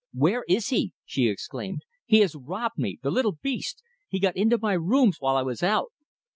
[0.15, 1.83] "Where is he?" she exclaimed.
[2.07, 2.97] "He has robbed me.
[3.03, 3.83] The little beast!
[4.09, 5.91] He got into my rooms while I was out."